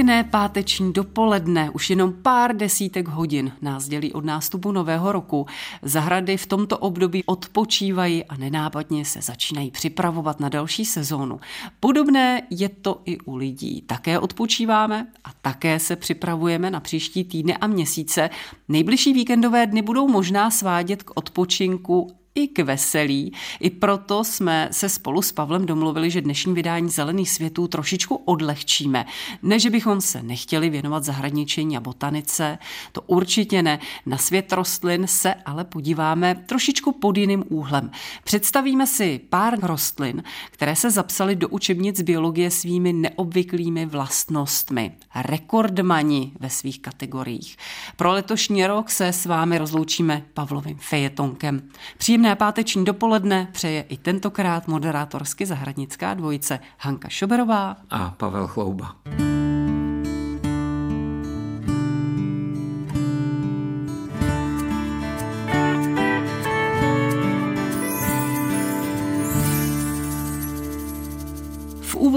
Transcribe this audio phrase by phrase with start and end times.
[0.00, 5.46] Pěkné páteční dopoledne, už jenom pár desítek hodin nás dělí od nástupu nového roku.
[5.82, 11.40] Zahrady v tomto období odpočívají a nenápadně se začínají připravovat na další sezónu.
[11.80, 13.82] Podobné je to i u lidí.
[13.82, 18.30] Také odpočíváme a také se připravujeme na příští týdny a měsíce.
[18.68, 23.32] Nejbližší víkendové dny budou možná svádět k odpočinku i k veselí.
[23.60, 29.06] I proto jsme se spolu s Pavlem domluvili, že dnešní vydání Zelených světů trošičku odlehčíme.
[29.42, 32.58] Ne, že bychom se nechtěli věnovat zahradničení a botanice,
[32.92, 33.80] to určitě ne.
[34.06, 37.90] Na svět rostlin se ale podíváme trošičku pod jiným úhlem.
[38.24, 44.92] Představíme si pár rostlin, které se zapsaly do učebnic biologie svými neobvyklými vlastnostmi.
[45.14, 47.56] Rekordmani ve svých kategoriích.
[47.96, 51.62] Pro letošní rok se s vámi rozloučíme Pavlovým fejetonkem.
[51.98, 58.96] Příjemný Příjemné páteční dopoledne přeje i tentokrát moderátorsky zahradnická dvojice Hanka Šoberová a Pavel Chlouba.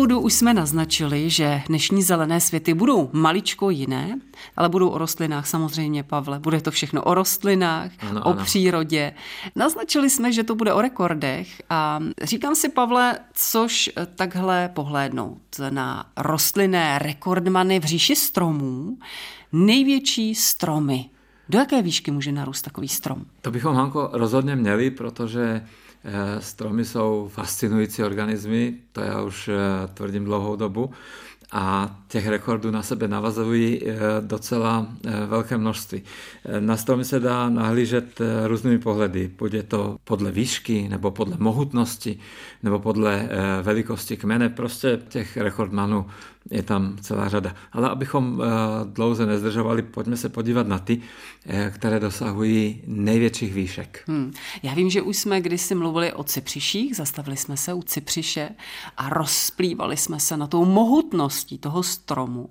[0.03, 4.19] Úvodu už jsme naznačili, že dnešní zelené světy budou maličko jiné,
[4.57, 6.39] ale budou o rostlinách samozřejmě, Pavle.
[6.39, 8.43] Bude to všechno o rostlinách, ano, o ano.
[8.43, 9.13] přírodě.
[9.55, 16.05] Naznačili jsme, že to bude o rekordech a říkám si, Pavle, což takhle pohlédnout na
[16.17, 18.97] rostlinné rekordmany v říši stromů,
[19.51, 21.09] největší stromy.
[21.49, 23.25] Do jaké výšky může narůst takový strom?
[23.41, 25.61] To bychom, Hanko, rozhodně měli, protože
[26.05, 30.91] Eh, stromy jsou fascinující organismy, to já už eh, tvrdím dlouhou dobu
[31.51, 34.87] a těch rekordů na sebe navazují eh, docela
[35.27, 36.01] velké množství.
[36.59, 39.31] Na stromy se dá nahlížet různými pohledy.
[39.37, 42.19] Bude to podle výšky, nebo podle mohutnosti,
[42.63, 43.29] nebo podle
[43.61, 44.49] velikosti kmene.
[44.49, 46.05] Prostě těch rekordmanů
[46.51, 47.55] je tam celá řada.
[47.71, 48.45] Ale abychom eh,
[48.85, 51.01] dlouze nezdržovali, pojďme se podívat na ty,
[51.45, 54.03] eh, které dosahují největších výšek.
[54.07, 54.33] Hmm.
[54.63, 58.49] Já vím, že už jsme kdysi mluvili o cipřiších, zastavili jsme se u cipřiše
[58.97, 62.49] a rozplývali jsme se na tou mohutností toho stromu.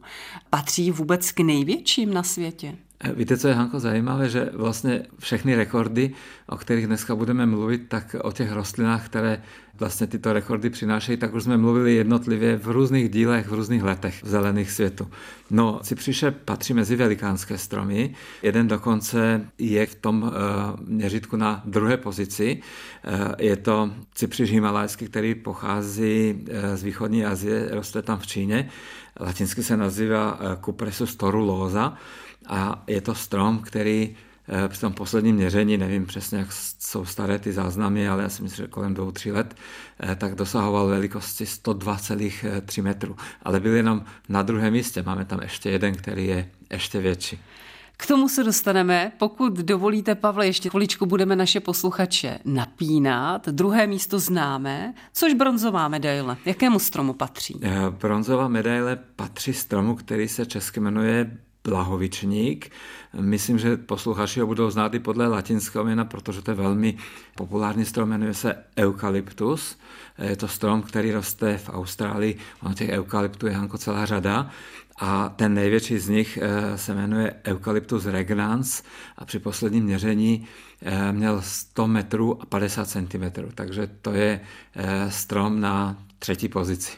[0.50, 2.76] Patří vůbec k největším na světě?
[3.04, 6.10] Eh, víte, co je, Hanko, zajímavé, že vlastně všechny rekordy,
[6.46, 9.42] o kterých dneska budeme mluvit, tak o těch rostlinách, které
[9.78, 14.22] vlastně tyto rekordy přinášejí, tak už jsme mluvili jednotlivě v různých dílech, v různých letech
[14.22, 15.08] v zelených světu.
[15.50, 18.14] No, cipřiše patří mezi velikánské stromy.
[18.42, 20.30] Jeden dokonce je v tom uh,
[20.86, 22.58] měřítku na druhé pozici.
[22.58, 28.68] Uh, je to cipřiš himalajský, který pochází uh, z východní Asie, roste tam v Číně.
[29.20, 31.96] Latinsky se nazývá uh, Cupressus torulosa
[32.46, 34.16] a je to strom, který
[34.48, 38.42] eh, při tom posledním měření, nevím přesně, jak jsou staré ty záznamy, ale já si
[38.42, 39.56] myslím, že kolem dvou, tří let,
[40.00, 43.16] eh, tak dosahoval velikosti 102,3 metrů.
[43.42, 45.02] Ale byl jenom na druhém místě.
[45.02, 47.40] Máme tam ještě jeden, který je ještě větší.
[48.02, 49.12] K tomu se dostaneme.
[49.18, 53.48] Pokud dovolíte, Pavle, ještě chviličku budeme naše posluchače napínat.
[53.48, 56.36] Druhé místo známe, což bronzová medaile.
[56.44, 57.60] Jakému stromu patří?
[57.62, 62.70] Eh, bronzová medaile patří stromu, který se česky jmenuje blahovičník.
[63.20, 66.96] Myslím, že posluchači ho budou znát i podle latinského jména, protože to je velmi
[67.34, 69.78] populární strom, jmenuje se eukalyptus.
[70.18, 72.38] Je to strom, který roste v Austrálii.
[72.62, 74.50] Ono těch eukalyptů je Hanko celá řada.
[74.98, 78.82] A ten největší z nich eh, se jmenuje Eucalyptus regnans
[79.18, 80.46] a při posledním měření
[80.82, 83.24] eh, měl 100 metrů a 50 cm.
[83.54, 84.40] Takže to je
[84.76, 86.92] eh, strom na třetí pozici.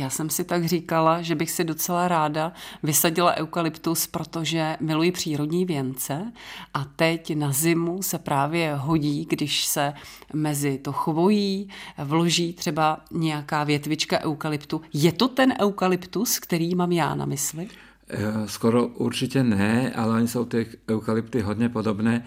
[0.00, 2.52] Já jsem si tak říkala, že bych si docela ráda
[2.82, 6.32] vysadila eukalyptus, protože miluji přírodní věnce
[6.74, 9.92] a teď na zimu se právě hodí, když se
[10.32, 14.80] mezi to chvojí vloží třeba nějaká větvička eukalyptu.
[14.92, 17.68] Je to ten eukalyptus, který mám já na mysli?
[18.08, 22.24] Eh, skoro určitě ne, ale oni jsou ty eukalypty hodně podobné.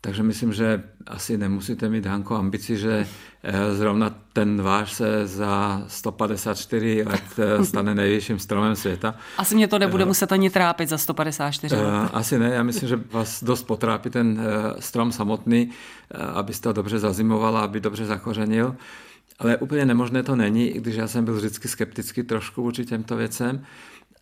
[0.00, 3.06] Takže myslím, že asi nemusíte mít, Hanko, ambici, že
[3.42, 9.14] eh, zrovna ten váš se za 154 let eh, stane největším stromem světa.
[9.38, 12.10] Asi mě to nebude eh, muset ani trápit za 154 let.
[12.12, 14.40] Asi ne, já myslím, že vás dost potrápí ten
[14.78, 15.70] strom samotný,
[16.34, 18.76] abyste ho dobře zazimoval a aby dobře zakořenil.
[19.38, 23.16] Ale úplně nemožné to není, i když já jsem byl vždycky skeptický trošku vůči těmto
[23.16, 23.64] věcem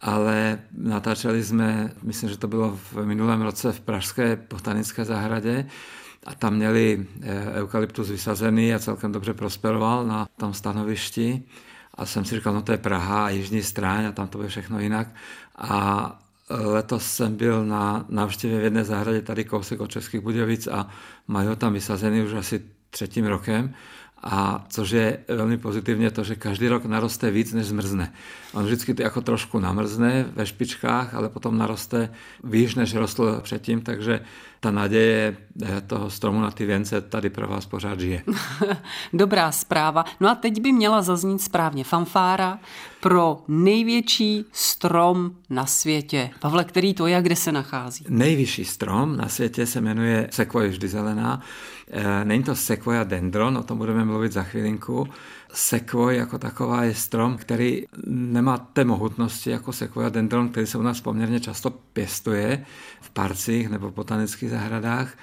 [0.01, 5.67] ale natáčeli jsme, myslím, že to bylo v minulém roce v Pražské botanické zahradě
[6.27, 11.43] a tam měli eh, eukalyptus vysazený a celkem dobře prosperoval na tom stanovišti.
[11.95, 14.49] a jsem si říkal, no to je Praha a Jižní stráň a tam to bude
[14.49, 15.09] všechno jinak.
[15.59, 20.89] A letos jsem byl na návštěvě v jedné zahradě tady kousek od Českých Budějovic a
[21.27, 23.75] mají ho tam vysazený už asi třetím rokem
[24.23, 28.13] a což je velmi pozitivně to, že každý rok naroste víc, než zmrzne.
[28.53, 32.11] On vždycky to jako trošku namrzne ve špičkách, ale potom naroste
[32.45, 34.21] výš, než rostl předtím, takže
[34.61, 38.23] ta naděje eh, toho stromu na ty věnce tady pro vás pořád žije.
[39.13, 40.05] Dobrá zpráva.
[40.21, 42.59] No a teď by měla zaznít správně fanfára
[43.01, 46.31] pro největší strom na světě.
[46.41, 48.05] Pavle, který to je a kde se nachází?
[48.09, 51.41] Nejvyšší strom na světě se jmenuje Sequoia vždy zelená.
[51.91, 55.06] Eh, není to Sequoia dendron, o tom budeme mluvit za chvilinku.
[55.53, 60.82] Sequoia jako taková je strom, který nemá té mohutnosti jako Sequoia dendron, který se u
[60.82, 62.67] nás poměrně často pěstuje
[63.00, 65.14] v parcích nebo botanických zahradách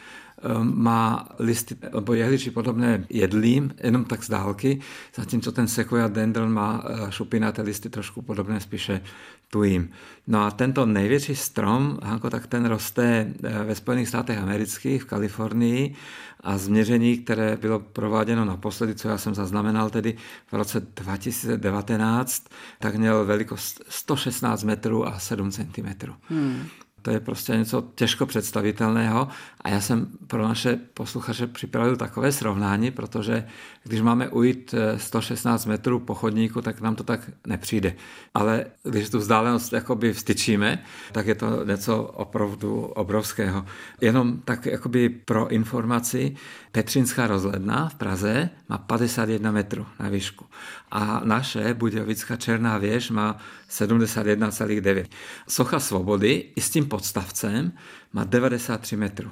[0.63, 4.79] má listy nebo jehličí podobné jedlím, jenom tak z dálky,
[5.15, 9.01] zatímco ten sequoia dendron má eh, šupinaté listy trošku podobné spíše
[9.49, 9.89] tujím.
[10.27, 15.05] No a tento největší strom, Hanko, tak ten roste eh, ve Spojených státech amerických, v
[15.05, 15.95] Kalifornii
[16.39, 20.15] a změření, které bylo prováděno naposledy, co já jsem zaznamenal tedy
[20.47, 22.43] v roce 2019,
[22.79, 26.11] tak měl velikost 116 metrů a 7 cm.
[26.29, 26.67] Hmm.
[27.03, 29.27] To je prostě něco těžko představitelného
[29.61, 33.47] a já jsem pro naše posluchače připravil takové srovnání, protože
[33.83, 37.95] když máme ujít 116 metrů po chodníku, tak nám to tak nepřijde.
[38.33, 43.65] Ale když tu vzdálenost jakoby vstyčíme, tak je to něco opravdu obrovského.
[44.01, 46.35] Jenom tak jakoby pro informaci,
[46.71, 50.45] Petřinská rozhledna v Praze má 51 metrů na výšku
[50.91, 53.37] a naše Budějovická Černá věž má
[53.69, 55.05] 71,9.
[55.47, 57.71] Socha Svobody i s tím podstavcem
[58.13, 59.31] má 93 metrů.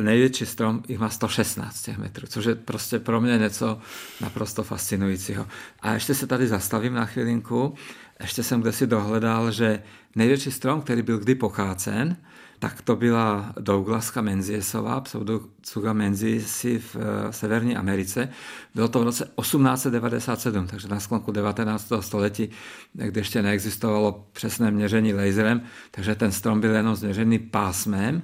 [0.00, 3.78] Největší strom jich má 116 metrů, což je prostě pro mě něco
[4.20, 5.46] naprosto fascinujícího.
[5.80, 7.74] A ještě se tady zastavím na chvilinku.
[8.20, 9.82] Ještě jsem kde si dohledal, že
[10.16, 12.16] největší strom, který byl kdy pochácen,
[12.62, 18.28] tak to byla Douglaska Menziesová, pseudocuga Menziesi v eh, Severní Americe.
[18.74, 21.92] Bylo to v roce 1897, takže na sklonku 19.
[22.00, 22.48] století,
[22.92, 28.22] kdy ještě neexistovalo přesné měření laserem, takže ten strom byl jenom změřený pásmem,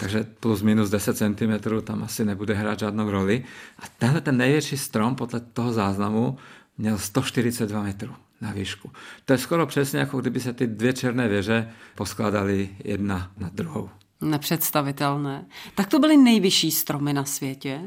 [0.00, 3.44] takže plus minus 10 cm tam asi nebude hrát žádnou roli.
[3.78, 6.38] A tenhle ten největší strom podle toho záznamu
[6.78, 8.90] měl 142 metrů na výšku.
[9.24, 13.90] To je skoro přesně jako kdyby se ty dvě černé věže poskládaly jedna na druhou.
[14.20, 15.46] Nepředstavitelné.
[15.74, 17.80] Tak to byly nejvyšší stromy na světě.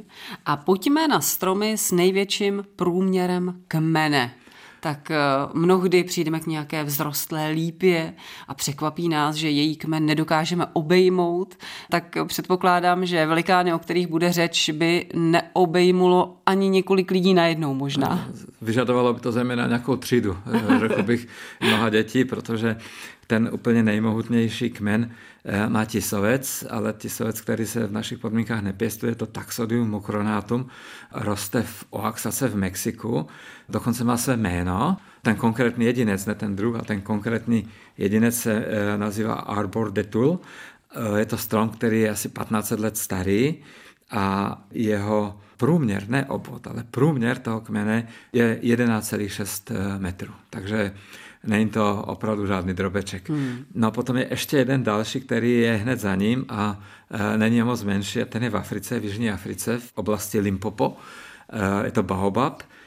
[0.46, 4.36] A pojďme na stromy s největším průměrem kmene
[4.80, 5.18] tak eh,
[5.54, 8.14] mnohdy přijdeme k nějaké vzrostlé lípě
[8.48, 11.58] a překvapí nás, že její kmen nedokážeme obejmout,
[11.90, 18.28] tak předpokládám, že velikány, o kterých bude řeč, by neobejmulo ani několik lidí najednou možná.
[18.62, 21.28] Vyžadovalo by to zejména nějakou třídu, eh, řekl bych,
[21.62, 22.76] mnoha dětí, protože
[23.30, 25.12] ten úplně nejmohutnější kmen
[25.46, 30.68] eh, má tisovec, ale tisovec, který se v našich podmínkách nepěstuje, to Taxodium mokronatum,
[31.14, 33.28] roste v Oaxace v Mexiku,
[33.70, 34.98] dokonce má své jméno.
[35.22, 40.04] Ten konkrétní jedinec, ne ten druh, a ten konkrétní jedinec se eh, nazývá Arbor de
[40.04, 40.40] Tul.
[40.96, 43.56] Eh, je to strom, který je asi 15 let starý
[44.12, 50.34] a jeho průměr, ne obvod, ale průměr toho kmene je 11,6 metrů.
[50.50, 50.92] Takže
[51.44, 53.30] není to opravdu žádný drobeček.
[53.30, 53.66] Hmm.
[53.74, 56.80] No potom je ještě jeden další, který je hned za ním a
[57.12, 60.98] e, není moc menší a ten je v Africe, v Jižní Africe, v oblasti Limpopo.
[61.50, 62.79] E, je to Baobab Eh,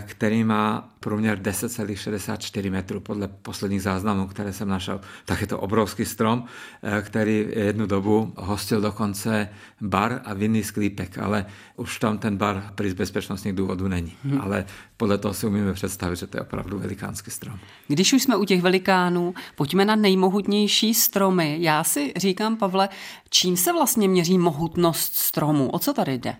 [0.00, 5.00] který má průměr 10,64 metrů podle posledních záznamů, které jsem našel.
[5.24, 6.44] Tak je to obrovský strom,
[6.82, 9.48] eh, který jednu dobu hostil dokonce
[9.80, 14.12] bar a vinný sklípek, ale už tam ten bar z bezpečnostních důvodů není.
[14.24, 14.40] Hmm.
[14.40, 14.64] Ale
[14.96, 17.58] podle toho si umíme představit, že to je opravdu velikánský strom.
[17.88, 21.56] Když už jsme u těch velikánů, pojďme na nejmohutnější stromy.
[21.60, 22.88] Já si říkám, Pavle,
[23.30, 25.70] čím se vlastně měří mohutnost stromu?
[25.70, 26.36] O co tady jde?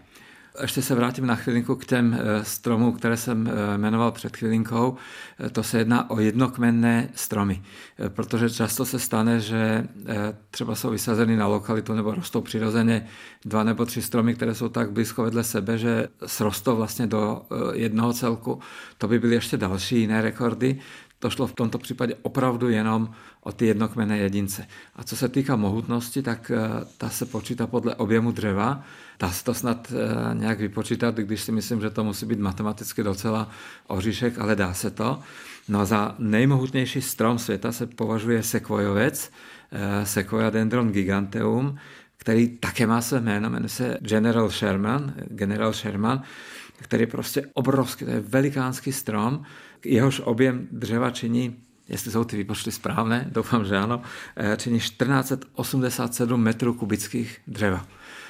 [0.62, 4.96] Ještě se vrátím na chvilinku k těm eh, stromům, které jsem eh, jmenoval před chvilinkou.
[5.40, 7.62] Eh, to se jedná o jednokmenné stromy,
[8.08, 9.86] protože často se stane, že
[10.50, 13.06] třeba jsou vysazeny na lokalitu nebo rostou přirozeně
[13.44, 17.42] dva nebo tři stromy, které jsou tak blízko vedle sebe, že srostou vlastně do
[17.72, 18.60] jednoho celku.
[18.98, 20.80] To by byly ještě další jiné rekordy.
[21.24, 23.08] To šlo v tomto případě opravdu jenom
[23.40, 24.66] o ty jednokmenné jedince.
[24.96, 26.52] A co se týká mohutnosti, tak
[26.98, 28.84] ta se počítá podle objemu dřeva
[29.18, 33.02] Dá se to snad eh, nějak vypočítat, když si myslím, že to musí být matematicky
[33.02, 33.48] docela
[33.86, 35.20] oříšek, ale dá se to.
[35.68, 39.30] No za nejmohutnější strom světa se považuje sekvojovec,
[39.72, 41.76] eh, Sequoia dendron giganteum,
[42.16, 46.22] který také má své jméno, jmenuje se General Sherman, general Sherman,
[46.82, 49.42] který je prostě obrovský, to je velikánský strom,
[49.86, 51.56] jehož objem dřeva činí
[51.88, 54.02] jestli jsou ty výpočty správné, doufám, že ano,
[54.36, 57.86] eh, činí 1487 metrů kubických dřeva.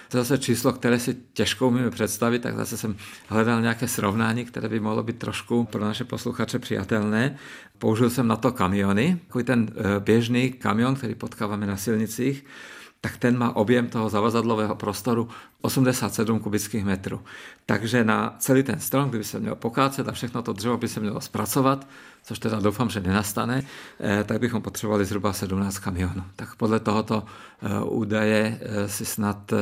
[0.08, 2.96] To je zase číslo, které si těžko umíme představit, tak zase jsem
[3.28, 7.36] hledal nějaké srovnání, které by mohlo být trošku pro naše posluchače přijatelné.
[7.78, 12.44] Použil jsem na to kamiony, takový ten eh, běžný kamion, který potkáváme na silnicích,
[13.04, 15.28] tak ten má objem toho zavazadlového prostoru
[15.60, 17.20] 87 kubických metrů.
[17.66, 21.00] Takže na celý ten strom, kdyby se měl pokácet a všechno to dřevo by se
[21.00, 21.88] mělo zpracovat,
[22.22, 23.62] což teda doufám, že nenastane,
[24.00, 26.24] eh, tak bychom potřebovali zhruba 17 kamionů.
[26.36, 27.24] Tak podle tohoto
[27.62, 29.52] eh, údaje eh, si snad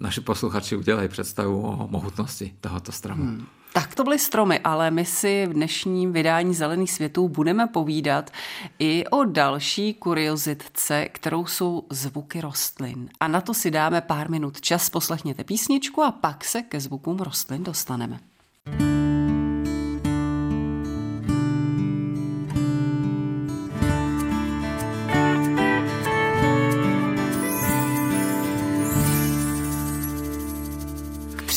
[0.00, 3.22] naši posluchači udělají představu o mohutnosti tohoto stromu.
[3.22, 3.46] Hmm.
[3.72, 8.30] Tak to byly stromy, ale my si v dnešním vydání Zelených světů budeme povídat
[8.78, 13.08] i o další kuriozitce, kterou jsou zvuky rostlin.
[13.20, 17.18] A na to si dáme pár minut čas, poslechněte písničku a pak se ke zvukům
[17.18, 18.20] rostlin dostaneme.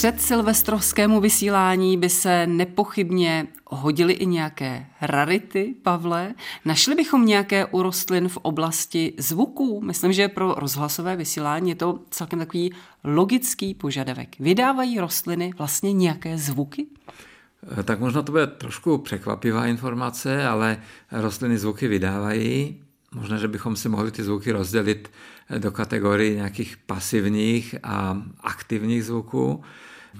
[0.03, 6.33] Před silvestrovskému vysílání by se nepochybně hodily i nějaké rarity, Pavle.
[6.65, 9.81] Našli bychom nějaké u rostlin v oblasti zvuků.
[9.81, 14.39] Myslím, že pro rozhlasové vysílání je to celkem takový logický požadavek.
[14.39, 16.87] Vydávají rostliny vlastně nějaké zvuky?
[17.79, 20.77] Eh, tak možná to bude trošku překvapivá informace, ale
[21.11, 22.81] rostliny zvuky vydávají.
[23.15, 25.11] Možná, že bychom si mohli ty zvuky rozdělit
[25.57, 29.63] do kategorii nějakých pasivních a aktivních zvuků.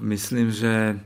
[0.02, 1.00] Myslím, že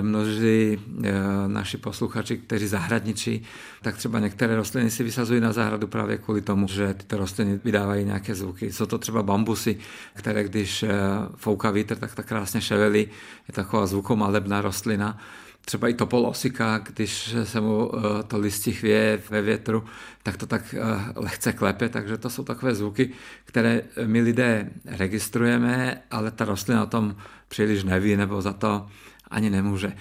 [0.00, 1.12] mnozí eh,
[1.46, 3.42] naši posluchači, kteří zahradničí,
[3.82, 8.04] tak třeba některé rostliny si vysazují na zahradu právě kvůli tomu, že tyto rostliny vydávají
[8.04, 8.72] nějaké zvuky.
[8.72, 9.78] Jsou to třeba bambusy,
[10.14, 10.90] které když eh,
[11.36, 13.00] fouká vítr, tak tak krásně ševelí.
[13.48, 15.18] Je taková zvukomalebná rostlina.
[15.64, 19.84] Třeba i topol osika, když se mu eh, to listí chvěje ve větru,
[20.22, 20.74] tak to tak
[21.16, 23.10] lehce klepe, takže to jsou takové zvuky,
[23.44, 27.16] které my lidé registrujeme, ale ta rostlina o tom
[27.48, 28.86] příliš neví nebo za to
[29.30, 29.92] ani nemůže.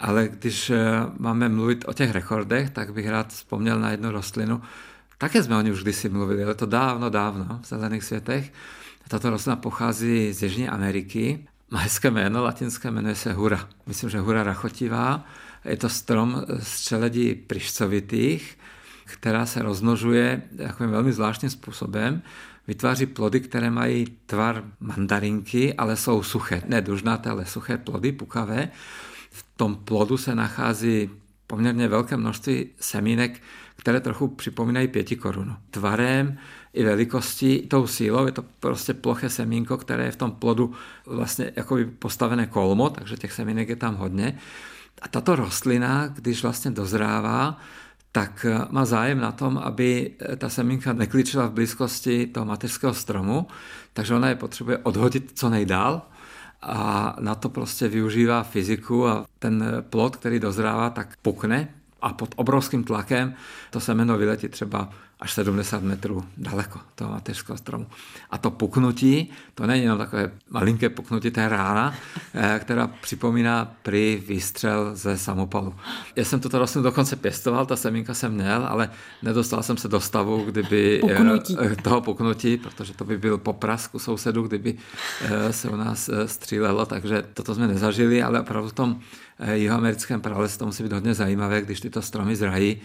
[0.00, 0.76] Ale když eh,
[1.18, 4.62] máme mluvit o těch rekordech, tak bych rád vzpomněl na jednu rostlinu.
[5.18, 8.52] Také jsme o ní už kdysi mluvili, ale to dávno, dávno v zelených světech.
[9.08, 11.46] Tato rostlina pochází z Jižní Ameriky.
[11.70, 13.68] Má hezké jméno, latinské jmenuje se hura.
[13.86, 15.24] Myslím, že hura rachotivá.
[15.64, 18.58] Je to strom z čeledí prišcovitých,
[19.04, 22.22] která se rozmnožuje takovým velmi zvláštním způsobem
[22.68, 26.62] vytváří plody, které mají tvar mandarinky, ale jsou suché.
[26.66, 28.68] Ne dužnaté, ale suché plody, pukavé.
[29.30, 31.10] V tom plodu se nachází
[31.46, 33.42] poměrně velké množství semínek,
[33.76, 35.56] které trochu připomínají pěti korunu.
[35.70, 36.38] Tvarem
[36.76, 40.72] i velikostí, i tou sílou, je to prostě ploché semínko, které je v tom plodu
[41.06, 44.38] vlastně jako postavené kolmo, takže těch semínek je tam hodně.
[45.02, 47.60] A tato rostlina, když vlastně dozrává,
[48.12, 52.94] tak eh, má zájem na tom, aby eh, ta semínka nekličila v blízkosti toho mateřského
[52.94, 53.46] stromu,
[53.92, 56.02] takže ona je potřebuje odhodit co nejdál
[56.62, 61.68] a na to prostě využívá fyziku a ten eh, plod, který dozrává, tak pukne
[62.02, 63.34] a pod obrovským tlakem
[63.70, 64.88] to semeno vyletí třeba
[65.20, 67.86] až 70 metrů daleko toho mateřského stromu.
[68.30, 71.94] A to puknutí, to není jenom takové malinké puknutí, to je rána,
[72.34, 75.74] eh, která připomíná při výstřel ze samopalu.
[76.16, 78.90] Já jsem toto rostlinu dokonce pěstoval, ta semínka jsem měl, ale
[79.22, 81.56] nedostal jsem se do stavu, kdyby eh, puknutí.
[81.82, 84.74] toho puknutí, protože to by byl poprask u sousedů, kdyby
[85.22, 89.00] eh, se u nás střílelo, takže toto jsme nezažili, ale opravdu v tom
[89.52, 92.80] jihoamerickém pralese to musí být hodně zajímavé, když tyto stromy zrají,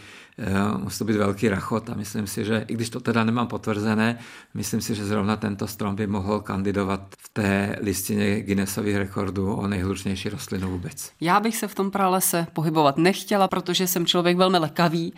[0.78, 4.20] musí to být velký rachot a myslím si, že i když to teda nemám potvrzené,
[4.54, 9.68] myslím si, že zrovna tento strom by mohl kandidovat v té listině Guinnessových rekordů o
[9.68, 11.12] nejhlučnější rostlinu vůbec.
[11.22, 15.14] Já bych se v tom pralese pohybovat nechtěla, protože jsem člověk velmi lekavý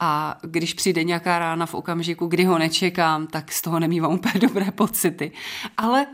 [0.00, 4.40] a když přijde nějaká rána v okamžiku, kdy ho nečekám, tak z toho nemývám úplně
[4.40, 5.32] dobré pocity.
[5.76, 6.06] Ale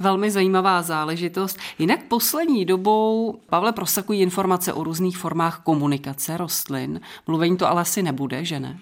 [0.00, 1.58] Velmi zajímavá záležitost.
[1.78, 7.00] Jinak poslední dobou, Pavle, prosakují informace o různých formách komunikace rostlin.
[7.26, 8.78] Mluvení to ale asi nebude, že ne?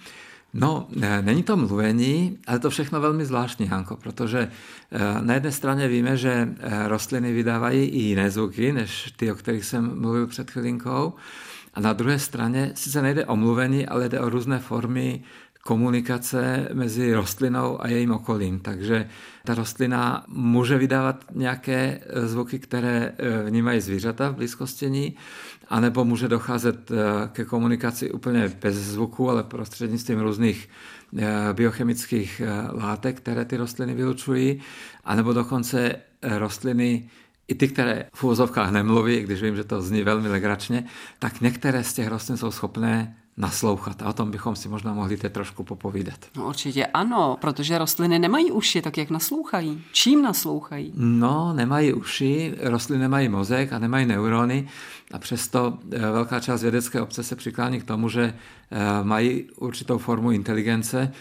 [0.54, 0.87] No,
[1.20, 4.38] není to mluvení, ale to všechno velmi zvláštní, Hanko, protože
[4.92, 9.34] eh, na jedné straně víme, že eh, rostliny vydávají i jiné zvuky, než ty, o
[9.34, 11.12] kterých jsem mluvil před chvilinkou.
[11.75, 15.22] A na druhé straně sice nejde o mluvení, ale jde o různé formy
[15.68, 18.60] komunikace mezi rostlinou a jejím okolím.
[18.60, 19.08] Takže
[19.44, 23.12] ta rostlina může vydávat nějaké zvuky, které
[23.44, 25.16] vnímají zvířata v blízkosti ní,
[25.68, 26.90] anebo může docházet
[27.32, 30.68] ke komunikaci úplně bez zvuku, ale prostřednictvím různých
[31.52, 34.60] biochemických látek, které ty rostliny vylučují,
[35.04, 37.10] anebo dokonce rostliny
[37.48, 40.84] i ty, které v úvozovkách nemluví, když vím, že to zní velmi legračně,
[41.18, 44.02] tak některé z těch rostlin jsou schopné naslouchat.
[44.02, 46.18] A o tom bychom si možná mohli teď trošku popovídat.
[46.37, 49.85] No určitě ano, protože rostliny nemají uši, tak jak naslouchají?
[49.92, 50.92] Čím naslouchají?
[50.95, 54.68] No, nemají uši, rostliny nemají mozek a nemají neurony
[55.12, 58.35] a přesto eh, velká část vědecké obce se přiklání k tomu, že
[58.71, 61.12] eh, mají určitou formu inteligence,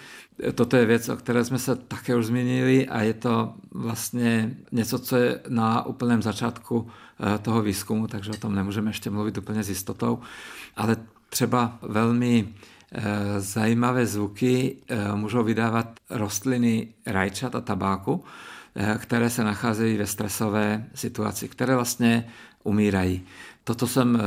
[0.55, 4.99] Toto je věc, o které jsme se také už zmínili a je to vlastně něco,
[4.99, 6.87] co je na úplném začátku
[7.35, 10.19] eh, toho výzkumu, takže o tom nemůžeme ještě mluvit úplně s jistotou.
[10.75, 10.97] Ale
[11.29, 12.47] třeba velmi
[12.91, 13.01] eh,
[13.39, 18.23] zajímavé zvuky eh, můžou vydávat rostliny rajčat a tabáku,
[18.97, 22.27] které se nacházejí ve stresové situaci, které vlastně
[22.63, 23.25] umírají.
[23.63, 24.21] Toto jsem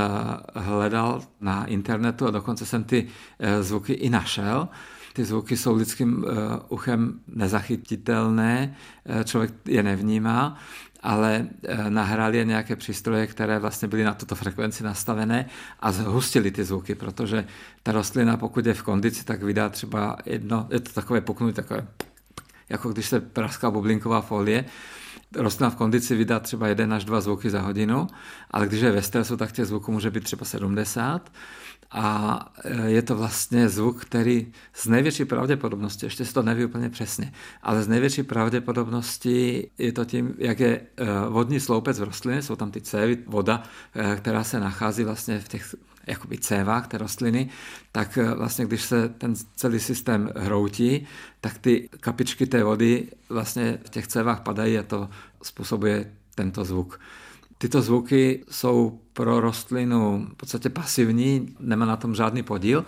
[0.54, 3.08] hledal na internetu a dokonce jsem ty
[3.60, 4.68] zvuky i našel.
[5.12, 6.32] Ty zvuky jsou lidským eh,
[6.68, 8.76] uchem nezachytitelné,
[9.06, 10.58] eh, člověk je nevnímá,
[11.02, 15.46] ale eh, nahrali je nějaké přístroje, které vlastně byly na tuto frekvenci nastavené
[15.80, 17.46] a zhustili ty zvuky, protože
[17.82, 21.86] ta rostlina, pokud je v kondici, tak vydá třeba jedno, je to takové puknutí, takové
[22.68, 24.64] jako když se praská bublinková folie,
[25.36, 28.06] rostlina v kondici vydá třeba jeden až dva zvuky za hodinu,
[28.50, 31.30] ale když je ve stresu, tak těch zvuků může být třeba 70
[31.90, 36.90] a e, je to vlastně zvuk, který z největší pravděpodobnosti, ještě si to neví úplně
[36.90, 37.32] přesně,
[37.62, 42.56] ale z největší pravděpodobnosti je to tím, jak je e, vodní sloupec v rostlině, jsou
[42.56, 43.62] tam ty cévy, voda,
[43.94, 45.74] e, která se nachází vlastně v těch
[46.06, 47.48] jakoby cévách té rostliny,
[47.92, 51.06] tak vlastně když se ten celý systém hroutí,
[51.40, 55.08] tak ty kapičky té vody vlastně v těch cévách padají a to
[55.42, 57.00] způsobuje tento zvuk.
[57.62, 62.84] Tyto zvuky jsou pro rostlinu v podstatě pasivní, nemá na tom žádný podíl,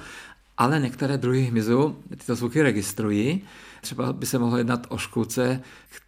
[0.59, 3.43] ale některé druhy hmyzu tyto zvuky registrují.
[3.81, 5.61] Třeba by se mohlo jednat o škůdce,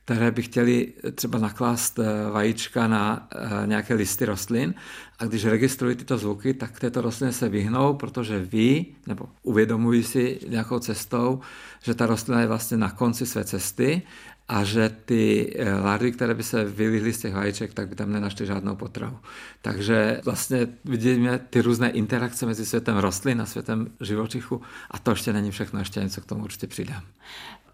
[0.04, 4.74] které by chtěli třeba naklást eh, vajíčka na eh, nějaké listy rostlin
[5.18, 10.40] a když registrují tyto zvuky, tak této rostlině se vyhnou, protože ví nebo uvědomují si
[10.48, 11.40] nějakou cestou,
[11.82, 14.02] že ta rostlina je vlastně na konci své cesty
[14.48, 18.12] a že ty eh, larvy, které by se vylihly z těch vajíček, tak by tam
[18.12, 19.18] nenašly žádnou potravu.
[19.62, 25.32] Takže vlastně vidíme ty různé interakce mezi světem rostlin a světem živočichu a to ještě
[25.32, 27.02] není všechno, ještě něco k tomu určitě přidám.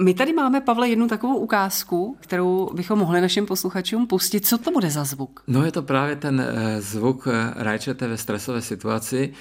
[0.03, 4.47] My tady máme, Pavle, jednu takovou ukázku, kterou bychom mohli našim posluchačům pustit.
[4.47, 5.43] Co to bude za zvuk?
[5.47, 9.33] No je to právě ten eh, zvuk eh, rajčete ve stresové situaci,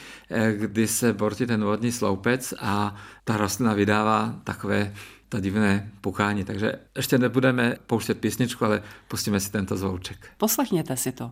[0.51, 4.93] kdy se bortí ten vodní sloupec a ta rostlina vydává takové
[5.29, 6.43] to divné pukání.
[6.43, 10.27] Takže ještě nebudeme pouštět písničku, ale pustíme si tento zvouček.
[10.37, 11.31] Poslechněte si to.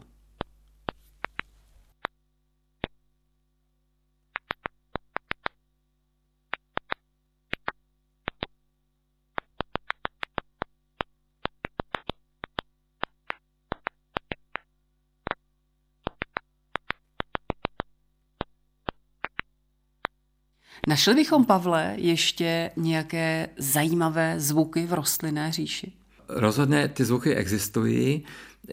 [20.87, 25.91] Našli bychom, Pavle, ještě nějaké zajímavé zvuky v rostlinné říši?
[26.29, 28.23] Rozhodně ty zvuky existují.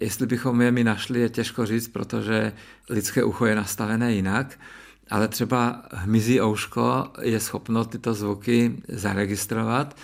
[0.01, 2.53] Jestli bychom je mi našli, je těžko říct, protože
[2.91, 4.59] lidské ucho je nastavené jinak.
[5.11, 9.97] Ale třeba hmyzí ouško je schopno tyto zvuky zaregistrovat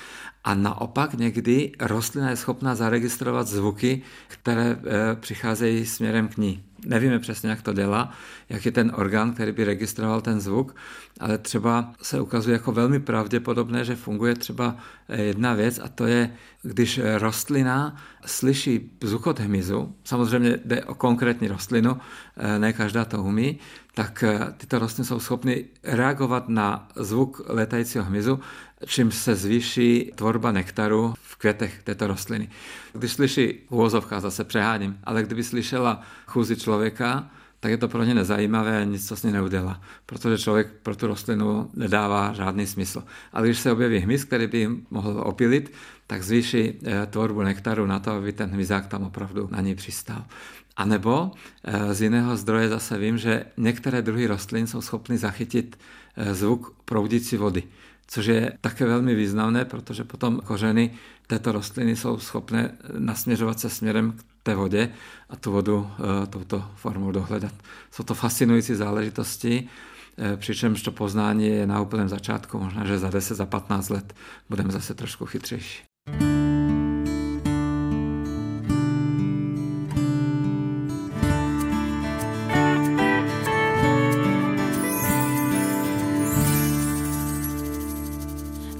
[0.45, 6.65] a naopak někdy rostlina je schopná zaregistrovat zvuky, které eh, přicházejí směrem k ní.
[6.87, 8.13] Nevíme přesně, jak to dělá,
[8.49, 10.77] jak je ten orgán, který by registroval ten zvuk,
[11.21, 14.77] ale třeba se ukazuje jako velmi pravděpodobné, že funguje třeba
[15.09, 21.49] eh, jedna věc a to je, když rostlina slyší zvukot hmyzu, samozřejmě jde o konkrétní
[21.49, 21.97] rostlinu,
[22.37, 23.59] eh, ne každá to umí,
[24.01, 24.25] tak
[24.57, 28.41] tyto rostliny jsou schopny reagovat na zvuk letajícího hmyzu
[28.87, 32.49] čím se zvýší tvorba nektaru v květech této rostliny.
[32.93, 38.15] Když slyší úvozovka, zase přeháním, ale kdyby slyšela chůzi člověka, tak je to pro ně
[38.15, 43.05] nezajímavé a nic to s ní neudělá, protože člověk pro tu rostlinu nedává žádný smysl.
[43.33, 45.73] Ale když se objeví hmyz, který by jim mohl opilit,
[46.07, 50.25] tak zvýší eh, tvorbu nektaru na to, aby ten hmyzák tam opravdu na ní přistál.
[50.77, 51.31] A nebo
[51.65, 55.79] eh, z jiného zdroje zase vím, že některé druhy rostlin jsou schopny zachytit
[56.17, 57.63] eh, zvuk proudící vody
[58.11, 60.91] což je také velmi významné, protože potom kořeny
[61.27, 64.91] této rostliny jsou schopné nasměřovat se směrem k té vodě
[65.29, 65.91] a tu vodu
[66.31, 67.53] touto formou dohledat.
[67.91, 69.69] Jsou to fascinující záležitosti.
[70.37, 74.15] přičemž to poznání je na úplném začátku, možná, že za 10, za 15 let
[74.49, 75.83] budeme zase trošku chytřejší.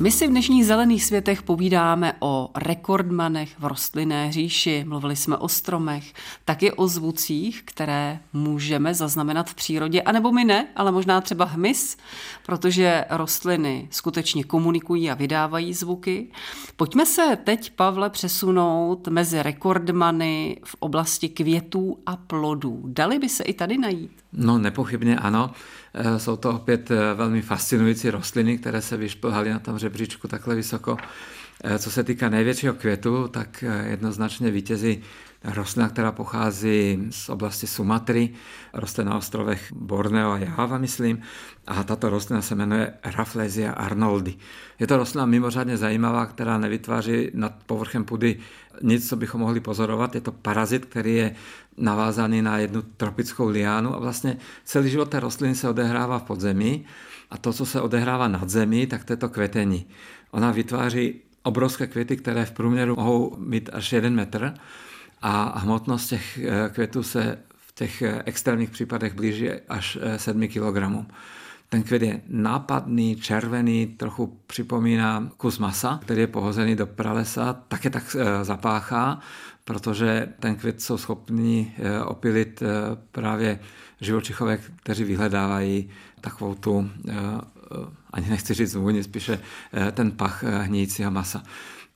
[0.01, 5.49] My si v dnešních zelených světech povídáme o rekordmanech v rostlinné říši, mluvili jsme o
[5.49, 6.13] stromech,
[6.45, 11.97] taky o zvucích, které můžeme zaznamenat v přírodě, anebo my ne, ale možná třeba hmyz,
[12.47, 16.29] protože rostliny skutečně komunikují a vydávají zvuky.
[16.77, 22.83] Pojďme se teď, Pavle, přesunout mezi rekordmany v oblasti květů a plodů.
[22.85, 24.13] Dali by se i tady najít?
[24.33, 25.51] No nepochybně ano.
[25.95, 30.55] Eh, jsou to opět eh, velmi fascinující rostliny, které se vyšplhaly na tom žebříčku takhle
[30.55, 30.97] vysoko.
[31.65, 35.03] Eh, co se týká největšího květu, tak jednoznačně vítězí
[35.45, 38.31] rostlina, která pochází z oblasti Sumatry,
[38.73, 41.23] roste na ostrovech Borneo a Java, myslím,
[41.67, 44.37] a tato rostlina se jmenuje Rafflesia arnoldi.
[44.79, 48.39] Je to rostlina mimořádně zajímavá, která nevytváří nad povrchem půdy
[48.83, 50.15] nic, co bychom mohli pozorovat.
[50.15, 51.35] Je to parazit, který je
[51.77, 56.85] navázaný na jednu tropickou liánu a vlastně celý život té rostliny se odehrává v podzemí
[57.31, 59.87] a to, co se odehrává nad zemí, tak to je to kvetení.
[60.31, 64.55] Ona vytváří obrovské květy, které v průměru mohou mít až jeden metr
[65.23, 70.49] a hmotnost těch eh, květů se v těch eh, extrémních případech blíží až 7 eh,
[70.49, 71.07] kg.
[71.73, 77.91] Ten květ je nápadný, červený, trochu připomíná kus masa, který je pohozený do pralesa, také
[77.91, 79.19] tak zapáchá,
[79.65, 82.63] protože ten květ jsou schopni opilit
[83.13, 83.61] právě
[84.01, 86.91] živočichové, kteří vyhledávají takovou tu,
[88.11, 89.41] ani nechci říct vůni, spíše
[89.93, 91.43] ten pach hníjícího masa.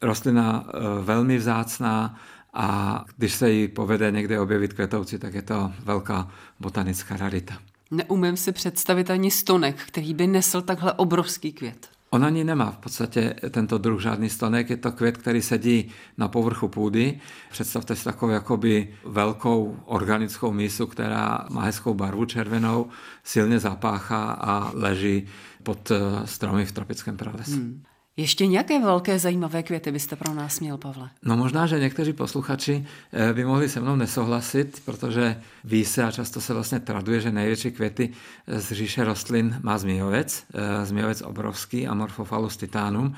[0.02, 0.64] Rostlina
[1.02, 2.14] velmi vzácná,
[2.52, 6.28] a když se jí povede někde objevit květouci, tak je to velká
[6.60, 7.58] botanická rarita.
[7.94, 11.88] Neumím si představit ani stonek, který by nesl takhle obrovský květ.
[12.11, 16.28] On ani nemá v podstatě tento druh žádný stonek, je to květ, který sedí na
[16.28, 17.20] povrchu půdy.
[17.50, 22.87] Představte si takovou jakoby velkou organickou mísu, která má hezkou barvu červenou,
[23.24, 25.26] silně zapáchá a leží
[25.62, 25.92] pod
[26.24, 27.57] stromy v tropickém pralesu.
[27.57, 27.83] Hmm.
[28.16, 31.11] Ještě nějaké velké zajímavé květy byste pro nás měl, Pavle?
[31.22, 36.11] No možná, že někteří posluchači eh, by mohli se mnou nesouhlasit, protože ví se a
[36.11, 38.11] často se vlastně traduje, že největší květy
[38.46, 43.14] z říše rostlin má zmijovec, eh, zmijovec obrovský, Amorphophallus titanum,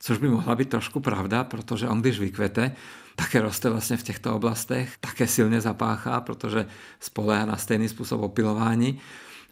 [0.00, 2.72] což by mohla být trošku pravda, protože on když vykvete,
[3.16, 6.66] také roste vlastně v těchto oblastech, také silně zapáchá, protože
[7.00, 9.00] spolehá na stejný způsob opilování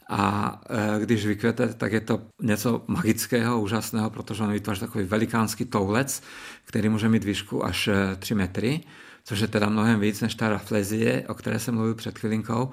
[0.09, 0.61] a
[0.97, 6.23] e, když vykvete, tak je to něco magického, úžasného, protože on vytváří takový velikánský toulec,
[6.65, 8.81] který může mít výšku až 3 e, metry,
[9.25, 12.71] což je teda mnohem víc než ta raflezie, o které jsem mluvil před chvilinkou.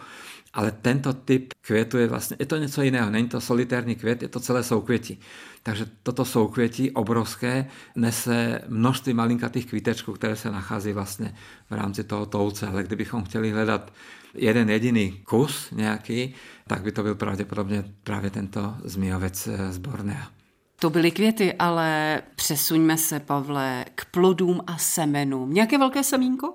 [0.54, 4.28] Ale tento typ květu je vlastně, je to něco jiného, není to solitární květ, je
[4.28, 5.20] to celé soukvětí.
[5.64, 11.36] Takže toto soukvětí obrovské nese množství malinkatých kvítečků, které se nachází vlastně
[11.70, 12.68] v rámci toho toulce.
[12.68, 13.92] Ale kdybychom chtěli hledat
[14.36, 16.34] jeden jediný kus nějaký,
[16.68, 20.28] tak by to byl pravděpodobně právě tento zmijovec eh, z Bornea.
[20.80, 25.54] To byly květy, ale přesuňme se, Pavle, k plodům a semenům.
[25.54, 26.54] Nějaké velké semínko?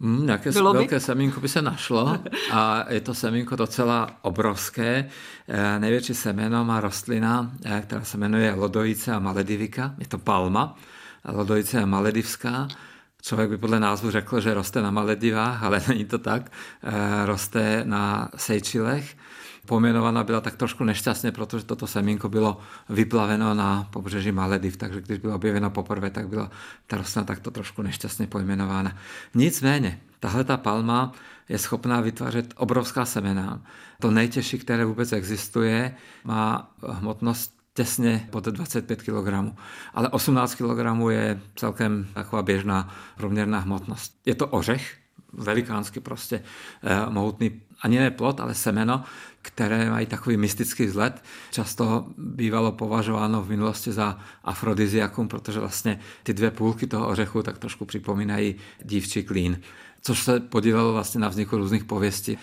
[0.00, 0.78] Mm, nějaké Bylo by?
[0.78, 2.18] velké semínko by se našlo
[2.52, 5.08] a je to semínko docela obrovské.
[5.48, 9.94] E, největší semeno má rostlina, e, která se jmenuje lodojice a maledivika.
[9.98, 10.76] Je to palma.
[11.24, 12.68] Lodojice a maledivská.
[13.26, 16.52] Člověk by podle názvu řekl, že roste na Maledivách, ale není to tak.
[16.82, 19.16] E, roste na Seychellech
[19.66, 22.58] pojmenovaná byla tak trošku nešťastně, protože toto semínko bylo
[22.88, 26.50] vyplaveno na pobřeží Malediv, takže když bylo objeveno poprvé, tak byla
[26.86, 28.96] ta rostlina takto trošku nešťastně pojmenována.
[29.34, 31.12] Nicméně, tahle ta palma
[31.48, 33.62] je schopná vytvářet obrovská semena.
[34.00, 39.54] To nejtěžší, které vůbec existuje, má hmotnost těsně pod 25 kg.
[39.94, 44.14] Ale 18 kg je celkem taková běžná průměrná hmotnost.
[44.26, 44.96] Je to ořech,
[45.32, 46.42] velikánský prostě
[46.82, 49.04] eh, mohutný, ani ne plot, ale semeno,
[49.42, 51.22] které mají takový mystický vzhled.
[51.50, 57.58] Často bývalo považováno v minulosti za afrodiziakum, protože vlastně ty dvě půlky toho ořechu tak
[57.58, 59.60] trošku připomínají dívčí klín,
[60.02, 62.38] což se podílelo vlastně na vzniku různých pověstí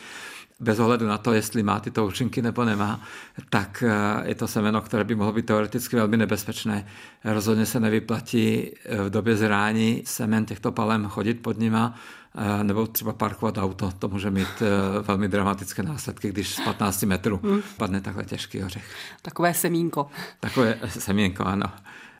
[0.59, 3.01] bez ohledu na to, jestli má tyto účinky nebo nemá,
[3.49, 6.85] tak eh, je to semeno, které by mohlo být teoreticky velmi nebezpečné.
[7.23, 8.71] Rozhodně se nevyplatí
[9.03, 11.95] v době zrání semen těchto palem chodit pod nima,
[12.35, 13.91] Eh, nebo třeba parkovat auto.
[13.99, 17.61] To může mít eh, velmi dramatické následky, když z 15 metrů hmm.
[17.77, 18.95] padne takhle těžký ořech.
[19.21, 20.07] Takové semínko.
[20.39, 21.65] Takové semínko, ano.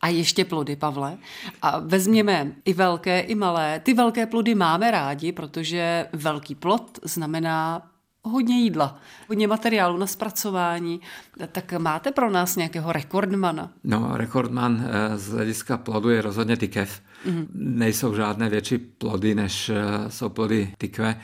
[0.02, 1.18] A ještě plody, Pavle.
[1.62, 3.80] A vezměme i velké, i malé.
[3.80, 7.82] Ty velké plody máme rádi, protože velký plod znamená
[8.24, 11.02] hodně jídla, hodně materiálu na zpracování.
[11.52, 13.70] Tak máte pro nás nějakého rekordmana?
[13.84, 17.02] No, rekordman eh, z hlediska plodu je rozhodně tykev.
[17.26, 17.48] Mm-hmm.
[17.54, 19.76] Nejsou žádné větší plody, než eh,
[20.10, 21.20] jsou plody tykve.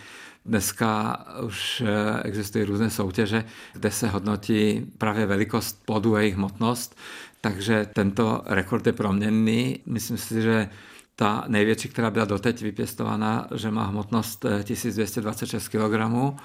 [0.46, 6.98] Dneska už eh, existují různé soutěže, kde se hodnotí právě velikost plodu a jejich hmotnost,
[7.42, 9.80] takže tento rekord je proměnný.
[9.86, 10.70] Myslím si, že
[11.16, 16.36] ta největší, která byla doteď vypěstovaná, že má hmotnost 1226 kg,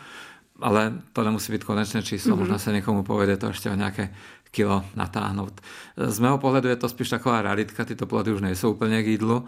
[0.61, 2.39] ale to nemusí být konečné číslo, mm-hmm.
[2.39, 4.15] možná se někomu povede to ještě o nějaké
[4.51, 5.61] kilo natáhnout.
[5.97, 9.45] Z mého pohledu je to spíš taková raritka, tyto plody už nejsou úplně k jídlu,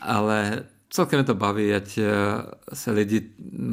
[0.00, 2.04] ale celkem to baví, ať eh,
[2.74, 3.22] se lidi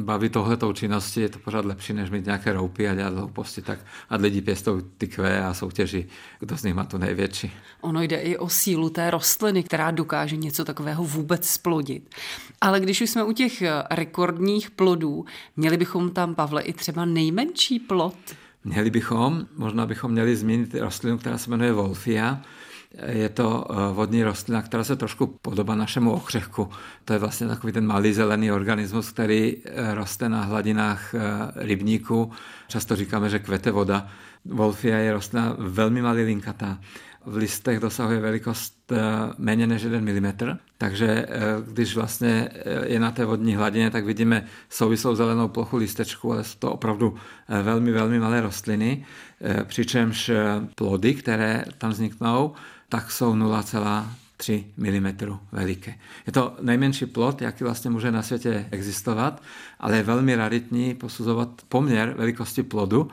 [0.02, 3.78] baví tohletou činností, je to pořád lepší, než mít nějaké roupy a dělat hlouposti, tak
[4.10, 6.06] a lidi pěstou ty kvé a soutěží,
[6.40, 7.52] kdo z nich má tu největší.
[7.80, 12.14] Ono jde i o sílu té rostliny, která dokáže něco takového vůbec splodit.
[12.60, 15.24] Ale když už jsme u těch eh, rekordních plodů,
[15.56, 18.14] měli bychom tam, Pavle, i třeba nejmenší plod?
[18.64, 22.42] Měli bychom, možná bychom měli zmínit rostlinu, která se jmenuje Wolfia,
[23.06, 26.68] je to eh, vodní rostlina, která se trošku podobá našemu ochřechku.
[27.04, 31.20] To je vlastně takový ten malý zelený organismus, který eh, roste na hladinách eh,
[31.54, 32.32] rybníku.
[32.68, 34.06] Často říkáme, že kvete voda.
[34.44, 36.78] Wolfia je rostlina velmi malý linkatá.
[37.26, 38.92] V listech dosahuje velikost
[39.38, 41.26] méně než 1 mm, takže
[41.66, 42.48] když vlastně
[42.86, 47.14] je na té vodní hladině, tak vidíme souvislou zelenou plochu listečku, ale jsou to opravdu
[47.62, 49.04] velmi, velmi malé rostliny,
[49.64, 50.30] přičemž
[50.74, 52.54] plody, které tam vzniknou,
[52.92, 55.94] tak jsou 0,3 mm veliké.
[56.26, 59.42] Je to nejmenší plot, jaký vlastně může na světě existovat,
[59.80, 63.10] ale je velmi raritní posuzovat poměr velikosti plodu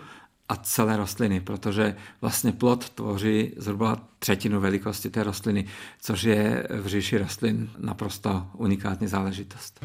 [0.50, 5.66] a celé rostliny, protože vlastně plod tvoří zhruba třetinu velikosti té rostliny,
[6.02, 9.80] což je v říši rostlin naprosto unikátní záležitost.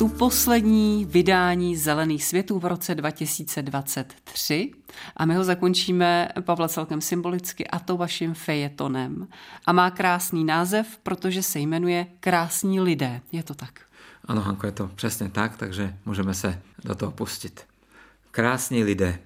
[0.00, 4.70] Tu poslední vydání Zelených světů v roce 2023
[5.16, 9.28] a my ho zakončíme, Pavla, celkem symbolicky a to vaším fejetonem.
[9.66, 13.20] A má krásný název, protože se jmenuje Krásní lidé.
[13.32, 13.80] Je to tak?
[14.24, 17.66] Ano, Hanko, je to přesně tak, takže můžeme se do toho pustit.
[18.30, 19.18] Krásní lidé.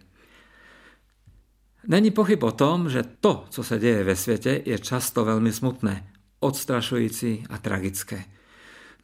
[1.86, 6.06] Není pochyb o tom, že to, co se děje ve světě, je často velmi smutné,
[6.40, 8.24] odstrašující a tragické.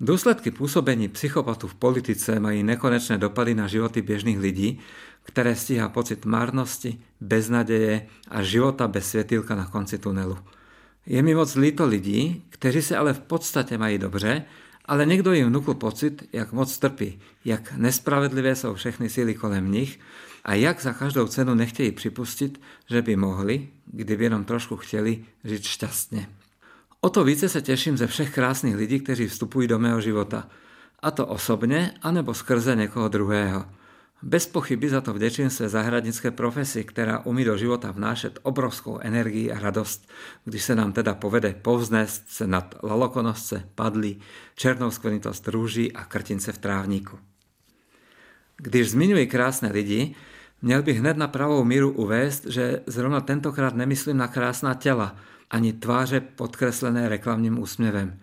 [0.00, 4.80] Důsledky působení psychopatů v politice mají nekonečné dopady na životy běžných lidí,
[5.22, 10.38] které stíhá pocit márnosti, beznaděje a života bez světýlka na konci tunelu.
[11.06, 14.44] Je mi moc líto lidí, kteří se ale v podstatě mají dobře,
[14.84, 20.00] ale někdo jim vnukl pocit, jak moc trpí, jak nespravedlivé jsou všechny síly kolem nich
[20.44, 22.60] a jak za každou cenu nechtějí připustit,
[22.90, 26.39] že by mohli, kdyby jenom trošku chtěli, žít šťastně.
[27.00, 30.48] O to více se těším ze všech krásných lidí, kteří vstupují do mého života.
[31.02, 33.64] A to osobně, anebo skrze někoho druhého.
[34.22, 39.52] Bez pochyby za to vděčím své zahradnické profesi, která umí do života vnášet obrovskou energii
[39.52, 40.08] a radost,
[40.44, 44.20] když se nám teda povede povznést se nad lalokonosce, padlí,
[44.54, 47.18] černou skvrnitost růží a krtince v trávníku.
[48.56, 50.14] Když zmiňuji krásné lidi,
[50.62, 55.16] měl bych hned na pravou míru uvést, že zrovna tentokrát nemyslím na krásná těla,
[55.50, 58.18] ani tváře podkreslené reklamním úsměvem.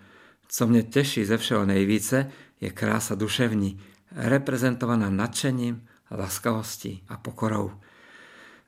[0.48, 3.80] Co mě těší ze všeho nejvíce, je krása duševní,
[4.12, 7.72] reprezentovaná nadšením, laskavostí a pokorou.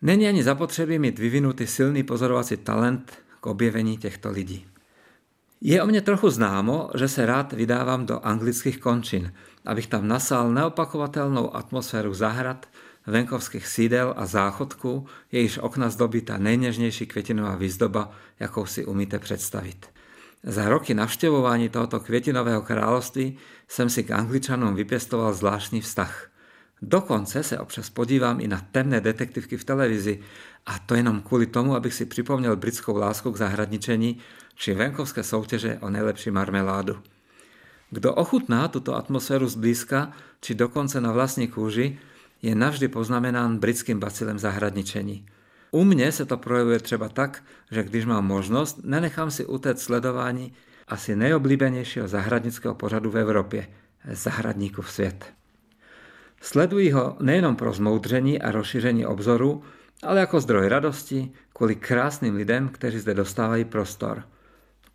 [0.01, 4.65] Není ani zapotřebí mít vyvinutý silný pozorovací talent k objevení těchto lidí.
[5.61, 9.33] Je o mě trochu známo, že se rád vydávám do anglických končin,
[9.65, 12.65] abych tam nasál neopakovatelnou atmosféru zahrad,
[13.09, 19.85] venkovských sídel a záchodků, jejíž okna zdobí ta nejněžnější květinová výzdoba, jakou si umíte představit.
[20.43, 26.29] Za roky navštěvování tohoto květinového království jsem si k angličanům vypěstoval zvláštní vztah.
[26.81, 30.19] Dokonce se občas podívám i na temné detektivky v televizi
[30.65, 34.17] a to jenom kvůli tomu, abych si připomněl britskou lásku k zahradničení
[34.55, 36.97] či venkovské soutěže o nejlepší marmeládu.
[37.91, 41.99] Kdo ochutná tuto atmosféru zblízka či dokonce na vlastní kůži,
[42.41, 45.25] je navždy poznamenán britským bacilem zahradničení.
[45.71, 50.53] U mě se to projevuje třeba tak, že když mám možnost, nenechám si utéct sledování
[50.87, 53.67] asi nejoblíbenějšího zahradnického pořadu v Evropě,
[54.11, 55.33] zahradníků v svět.
[56.41, 59.63] Sleduji ho nejenom pro zmoudření a rozšíření obzoru,
[60.03, 64.23] ale jako zdroj radosti kvůli krásným lidem, kteří zde dostávají prostor.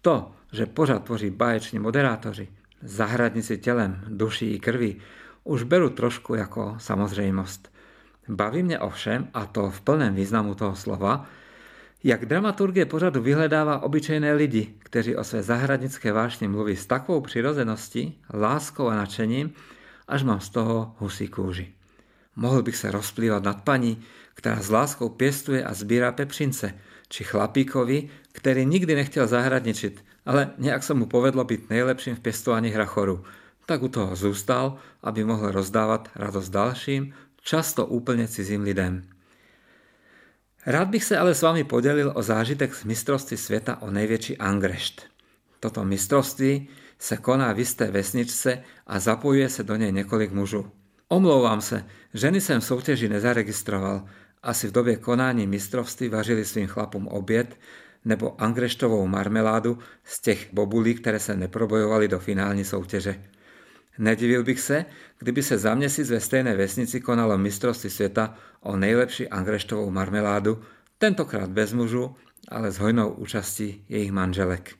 [0.03, 2.49] To, že pořád tvoří báječní moderátoři,
[2.83, 4.97] zahradníci tělem, duší i krví,
[5.45, 7.73] už beru trošku jako samozřejmost.
[8.29, 11.27] Baví mě ovšem, a to v plném významu toho slova,
[12.05, 18.21] jak dramaturgie pořadu vyhledává obyčejné lidi, kteří o své zahradnické vášně mluví s takovou přirozeností,
[18.35, 19.53] láskou a nadšením,
[20.09, 21.73] až mám z toho husí kůži.
[22.37, 24.03] Mohl bych se rozplývat nad paní,
[24.35, 26.75] která s láskou pěstuje a sbírá pepřince,
[27.09, 32.69] či chlapíkovi, který nikdy nechtěl zahradničit, ale nějak se mu povedlo být nejlepším v pěstování
[32.69, 33.25] hrachoru.
[33.67, 39.03] Tak u toho zůstal, aby mohl rozdávat radost dalším, často úplně cizím lidem.
[40.67, 45.03] Rád bych se ale s vámi podělil o zážitek z mistrovství světa o největší Angrešt.
[45.61, 50.71] Toto mistrovství se koná v jisté vesničce a zapojuje se do něj několik mužů.
[51.09, 54.05] Omlouvám se, ženy jsem v soutěži nezaregistroval.
[54.43, 57.61] Asi v době konání mistrovství vařili svým chlapům oběd
[58.05, 63.25] nebo angreštovou marmeládu z těch bobulí, které se neprobojovaly do finální soutěže.
[63.99, 64.85] Nedivil bych se,
[65.19, 70.61] kdyby se za měsíc ve stejné vesnici konalo mistrovství světa o nejlepší angreštovou marmeládu,
[70.99, 72.17] tentokrát bez mužů,
[72.49, 74.75] ale s hojnou účastí jejich manželek.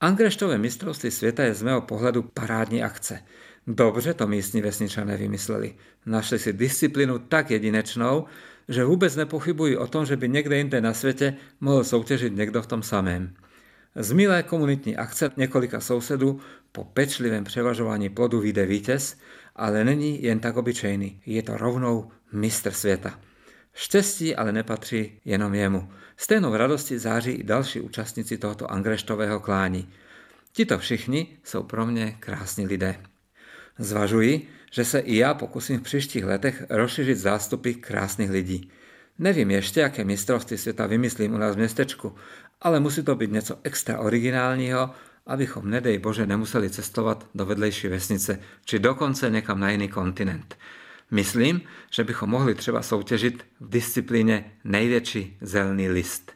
[0.00, 3.22] Angreštové mistrovství světa je z mého pohledu parádní akce.
[3.66, 5.74] Dobře to místní vesničané vymysleli.
[6.06, 8.24] Našli si disciplínu tak jedinečnou,
[8.68, 12.66] že vůbec nepochybují o tom, že by někde jinde na světě mohl soutěžit někdo v
[12.66, 13.34] tom samém.
[13.94, 16.40] Z milé komunitní akce několika sousedů
[16.72, 19.16] po pečlivém převažování plodu vyjde vítěz,
[19.56, 23.20] ale není jen tak obyčejný, je to rovnou mistr světa.
[23.74, 25.92] Štěstí ale nepatří jenom jemu.
[26.16, 29.88] Stejnou radosti září i další účastníci tohoto angreštového klání.
[30.52, 32.96] Tito všichni jsou pro mě krásní lidé.
[33.78, 38.70] Zvažuji, že se i já pokusím v příštích letech rozšířit zástupy krásných lidí.
[39.18, 42.14] Nevím ještě, jaké mistrovství světa vymyslím u nás v městečku,
[42.62, 44.90] ale musí to být něco extra originálního,
[45.26, 50.58] abychom, nedej Bože, nemuseli cestovat do vedlejší vesnice, či dokonce někam na jiný kontinent.
[51.10, 56.32] Myslím, že bychom mohli třeba soutěžit v disciplíně největší zelený list.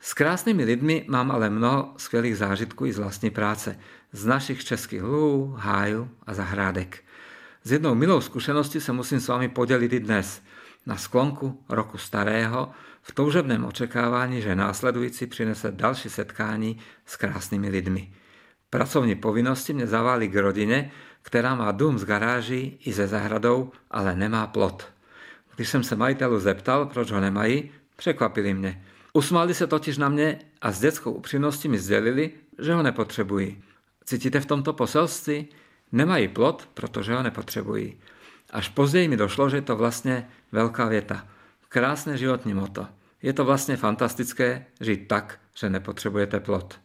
[0.00, 3.78] S krásnými lidmi mám ale mnoho skvělých zážitků i z vlastní práce,
[4.12, 7.04] z našich českých lů, hájů a zahrádek.
[7.64, 10.42] S jednou milou zkušeností se musím s vámi podělit i dnes,
[10.86, 12.70] na sklonku roku starého,
[13.02, 18.12] v toužebném očekávání, že následující přinese další setkání s krásnými lidmi.
[18.70, 20.90] Pracovní povinnosti mě zavály k rodině,
[21.22, 24.88] která má dům z garáží i ze zahradou, ale nemá plot.
[25.56, 28.84] Když jsem se majitelů zeptal, proč ho nemají, překvapili mě.
[29.12, 33.62] Usmáli se totiž na mě a s dětskou upřímností mi sdělili, že ho nepotřebují.
[34.04, 35.48] Cítíte v tomto poselství?
[35.92, 37.96] Nemají plot, protože ho nepotřebují.
[38.54, 41.26] Až později mi došlo, že je to vlastně velká věta.
[41.68, 42.86] Krásné životní moto.
[43.22, 46.80] Je to vlastně fantastické žít tak, že nepotřebujete plot.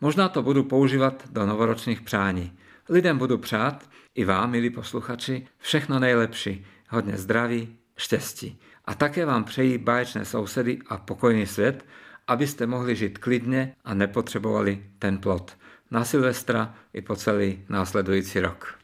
[0.00, 2.52] Možná to budu používat do novoročních přání.
[2.88, 8.60] Lidem budu přát, i vám, milí posluchači, všechno nejlepší, hodně zdraví, štěstí.
[8.84, 11.84] A také vám přejí báječné sousedy a pokojný svět,
[12.26, 15.56] abyste mohli žít klidně a nepotřebovali ten plot.
[15.90, 18.78] Na Silvestra i po celý následující rok.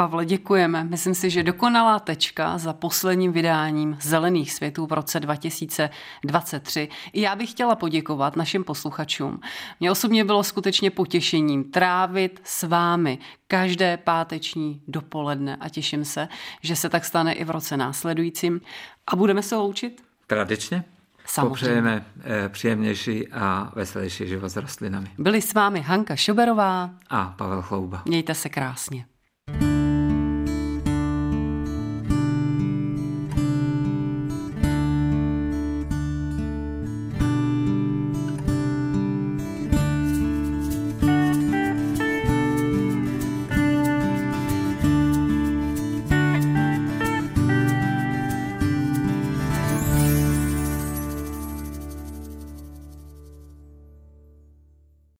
[0.00, 0.84] Pavle, děkujeme.
[0.84, 6.88] Myslím si, že dokonalá tečka za posledním vydáním Zelených světů v roce 2023.
[7.12, 9.40] I já bych chtěla poděkovat našim posluchačům.
[9.80, 16.28] Mně osobně bylo skutečně potěšením trávit s vámi každé páteční dopoledne a těším se,
[16.62, 18.60] že se tak stane i v roce následujícím.
[19.06, 20.02] A budeme se loučit?
[20.26, 20.84] Tradičně.
[21.26, 21.48] Samozřejmě.
[21.50, 25.10] Popřejeme eh, příjemnější a veselější život s rostlinami.
[25.18, 28.02] Byli s vámi Hanka Šoberová a Pavel Chlouba.
[28.04, 29.04] Mějte se krásně.